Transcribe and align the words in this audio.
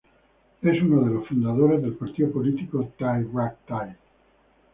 Es 0.63 0.81
uno 0.81 1.03
de 1.05 1.11
los 1.13 1.27
fundadores 1.27 1.83
del 1.83 1.93
partido 1.93 2.31
político 2.31 2.91
Thai 2.97 3.23
Rak 3.31 3.59
Thai. 3.67 3.95